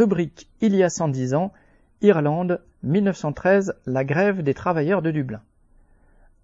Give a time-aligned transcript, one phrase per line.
[0.00, 1.52] Rubrique Il y a 110 ans,
[2.00, 5.42] Irlande, 1913, la grève des travailleurs de Dublin.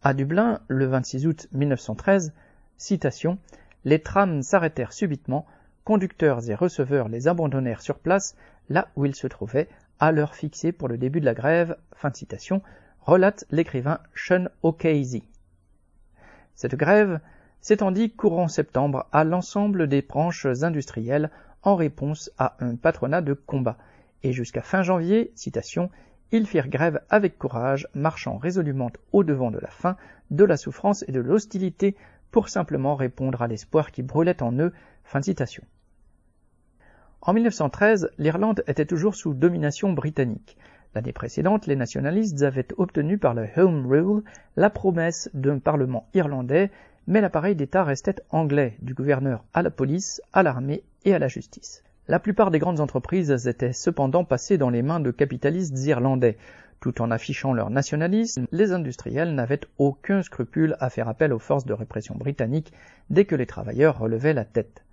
[0.03, 2.35] À Dublin, le 26 août 1913,
[2.77, 3.39] citation,
[3.87, 5.47] les trams s'arrêtèrent subitement,
[5.85, 8.37] conducteurs et receveurs les abandonnèrent sur place,
[8.69, 12.11] là où ils se trouvaient, à l'heure fixée pour le début de la grève, fin
[12.11, 12.61] de citation,
[13.01, 15.23] relate l'écrivain Sean O'Casey.
[16.57, 17.21] Cette grève
[17.63, 21.31] s'étendit courant septembre à l'ensemble des branches industrielles
[21.67, 23.77] en réponse à un patronat de combat,
[24.23, 25.91] et jusqu'à fin janvier, citation,
[26.31, 29.97] ils firent grève avec courage, marchant résolument au-devant de la faim,
[30.31, 31.97] de la souffrance et de l'hostilité
[32.31, 34.73] pour simplement répondre à l'espoir qui brûlait en eux.
[37.21, 40.57] En 1913, l'Irlande était toujours sous domination britannique.
[40.95, 44.23] L'année précédente, les nationalistes avaient obtenu par le Home Rule
[44.57, 46.71] la promesse d'un parlement irlandais,
[47.07, 51.29] mais l'appareil d'État restait anglais, du gouverneur à la police, à l'armée et à la
[51.29, 51.83] justice.
[52.09, 56.37] La plupart des grandes entreprises étaient cependant passées dans les mains de capitalistes irlandais.
[56.81, 61.65] Tout en affichant leur nationalisme, les industriels n'avaient aucun scrupule à faire appel aux forces
[61.65, 62.73] de répression britanniques
[63.11, 64.85] dès que les travailleurs relevaient la tête.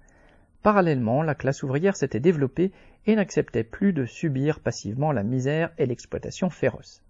[0.64, 2.72] Parallèlement, la classe ouvrière s'était développée
[3.06, 7.04] et n'acceptait plus de subir passivement la misère et l'exploitation féroce.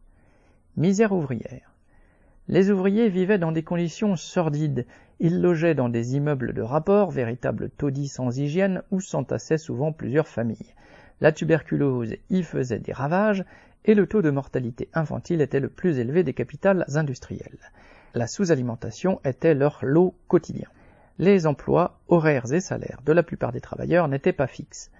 [0.75, 1.72] Misère ouvrière.
[2.49, 4.86] Les ouvriers vivaient dans des conditions sordides,
[5.22, 10.27] ils logeaient dans des immeubles de rapport, véritables taudis sans hygiène, où s'entassaient souvent plusieurs
[10.27, 10.75] familles.
[11.21, 13.45] La tuberculose y faisait des ravages,
[13.86, 17.59] et le taux de mortalité infantile était le plus élevé des capitales industrielles.
[18.14, 20.67] La sous-alimentation était leur lot quotidien.
[21.19, 24.91] Les emplois, horaires et salaires de la plupart des travailleurs n'étaient pas fixes.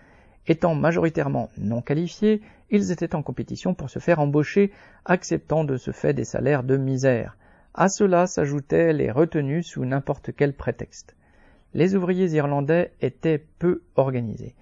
[0.48, 4.72] Étant majoritairement non qualifiés, ils étaient en compétition pour se faire embaucher,
[5.06, 7.38] acceptant de ce fait des salaires de misère.
[7.74, 11.16] À cela s'ajoutaient les retenues sous n'importe quel prétexte.
[11.74, 14.54] Les ouvriers irlandais étaient peu organisés.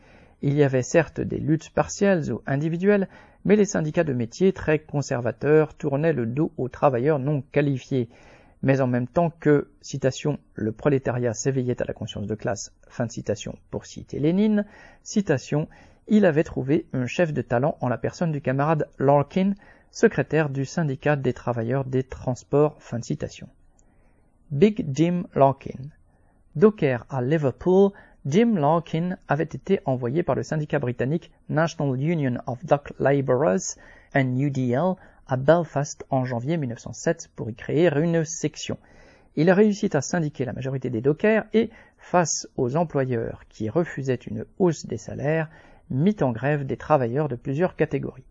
[0.41, 3.07] Il y avait certes des luttes partielles ou individuelles,
[3.43, 8.07] mais les syndicats de métier très conservateurs tournaient le dos aux travailleurs non qualifiés.
[8.63, 13.07] Mais en même temps que, citation, le prolétariat s'éveillait à la conscience de classe, fin
[13.07, 14.65] de citation pour citer Lénine,
[15.03, 15.67] citation,
[16.07, 19.53] il avait trouvé un chef de talent en la personne du camarade Larkin,
[19.91, 22.75] secrétaire du syndicat des travailleurs des transports.
[22.79, 23.47] Fin de citation.
[24.51, 25.79] Big Jim Larkin.
[26.55, 27.91] Docker à Liverpool,
[28.25, 33.77] Jim Larkin avait été envoyé par le syndicat britannique National Union of Dock Labourers,
[34.13, 34.95] NUDL,
[35.31, 38.77] à Belfast en janvier 1907 pour y créer une section.
[39.37, 44.43] Il réussit à syndiquer la majorité des dockers et, face aux employeurs qui refusaient une
[44.59, 45.49] hausse des salaires,
[45.89, 48.25] mit en grève des travailleurs de plusieurs catégories.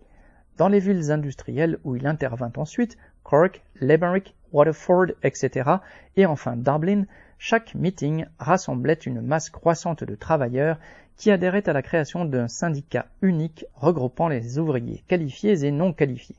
[0.59, 5.71] Dans les villes industrielles où il intervint ensuite, Cork, Limerick, Waterford, etc.,
[6.17, 7.05] et enfin Dublin,
[7.39, 10.79] chaque meeting rassemblait une masse croissante de travailleurs
[11.17, 16.37] qui adhéraient à la création d'un syndicat unique regroupant les ouvriers qualifiés et non qualifiés.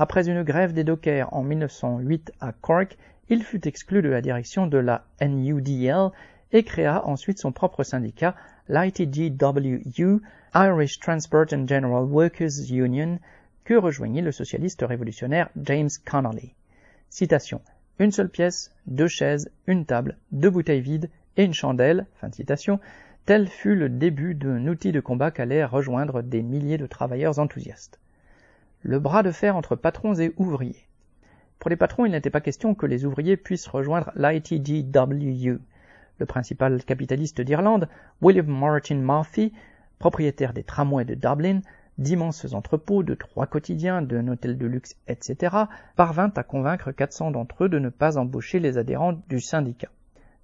[0.00, 2.96] Après une grève des dockers en 1908 à Cork,
[3.28, 6.10] il fut exclu de la direction de la NUDL
[6.52, 8.36] et créa ensuite son propre syndicat,
[8.68, 10.22] l'ITGWU,
[10.54, 13.18] Irish Transport and General Workers Union,
[13.64, 16.54] que rejoignit le socialiste révolutionnaire James Connolly.
[17.98, 22.36] Une seule pièce, deux chaises, une table, deux bouteilles vides et une chandelle, fin de
[22.36, 22.78] citation,
[23.26, 27.98] tel fut le début d'un outil de combat qu'allaient rejoindre des milliers de travailleurs enthousiastes.
[28.82, 30.86] Le bras de fer entre patrons et ouvriers.
[31.58, 35.58] Pour les patrons, il n'était pas question que les ouvriers puissent rejoindre l'ITGWU.
[36.18, 37.88] Le principal capitaliste d'Irlande,
[38.22, 39.52] William Martin Murphy,
[39.98, 41.60] propriétaire des tramways de Dublin,
[41.98, 45.56] d'immenses entrepôts, de trois quotidiens, d'un hôtel de luxe, etc.,
[45.96, 49.90] parvint à convaincre 400 d'entre eux de ne pas embaucher les adhérents du syndicat.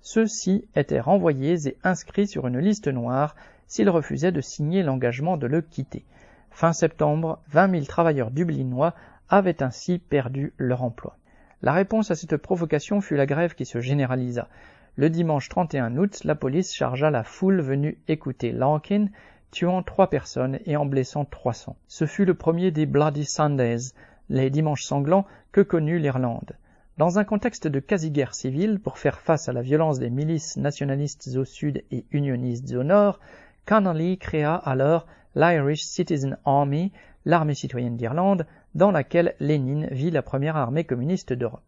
[0.01, 3.37] Ceux-ci étaient renvoyés et inscrits sur une liste noire
[3.69, 6.05] s'ils refusaient de signer l'engagement de le quitter.
[6.55, 8.95] Fin septembre, 20 000 travailleurs dublinois
[9.29, 11.17] avaient ainsi perdu leur emploi.
[11.63, 14.49] La réponse à cette provocation fut la grève qui se généralisa.
[14.95, 19.09] Le dimanche 31 août, la police chargea la foule venue écouter Larkin,
[19.51, 21.75] tuant trois personnes et en blessant 300.
[21.89, 23.93] Ce fut le premier des Bloody Sundays,
[24.29, 26.53] les dimanches sanglants, que connut l'Irlande.
[26.99, 31.29] Dans un contexte de quasi-guerre civile, pour faire face à la violence des milices nationalistes
[31.37, 33.19] au sud et unionistes au nord,
[33.67, 36.93] Connolly créa alors l'Irish Citizen Army,
[37.25, 41.63] l'armée citoyenne d'Irlande, dans laquelle Lénine vit la première armée communiste d'Europe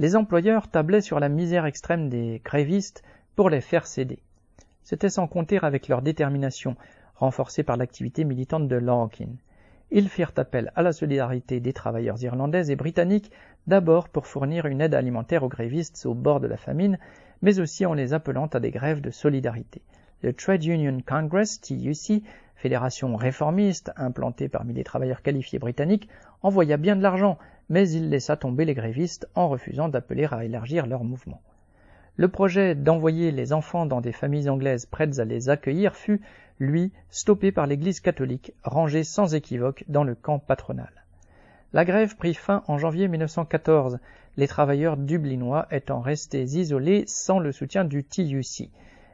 [0.00, 3.02] les employeurs tablaient sur la misère extrême des grévistes
[3.36, 4.18] pour les faire céder.
[4.82, 6.74] C'était sans compter avec leur détermination,
[7.16, 9.28] renforcée par l'activité militante de Larkin.
[9.90, 13.30] Ils firent appel à la solidarité des travailleurs irlandais et britanniques,
[13.66, 16.98] d'abord pour fournir une aide alimentaire aux grévistes au bord de la famine,
[17.42, 19.82] mais aussi en les appelant à des grèves de solidarité.
[20.22, 22.22] Le Trade Union Congress, TUC,
[22.60, 26.08] fédération réformiste, implantée parmi les travailleurs qualifiés britanniques,
[26.42, 27.38] envoya bien de l'argent,
[27.70, 31.40] mais il laissa tomber les grévistes en refusant d'appeler à élargir leur mouvement.
[32.16, 36.20] Le projet d'envoyer les enfants dans des familles anglaises prêtes à les accueillir fut,
[36.58, 40.92] lui, stoppé par l'Église catholique, rangée sans équivoque dans le camp patronal.
[41.72, 44.00] La grève prit fin en janvier 1914,
[44.36, 48.68] les travailleurs dublinois étant restés isolés sans le soutien du TUC.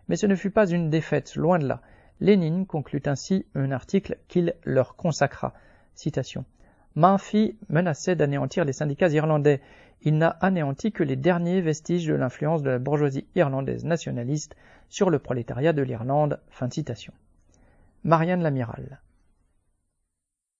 [0.08, 1.80] Mais ce ne fut pas une défaite, loin de là.
[2.20, 5.52] Lénine conclut ainsi un article qu'il leur consacra.
[5.94, 6.44] Citation.
[6.94, 9.60] Murphy menaçait d'anéantir les syndicats irlandais.
[10.02, 14.56] Il n'a anéanti que les derniers vestiges de l'influence de la bourgeoisie irlandaise nationaliste
[14.88, 16.40] sur le prolétariat de l'Irlande.
[16.48, 17.12] Fin de.
[18.04, 19.00] Marianne Lamiral.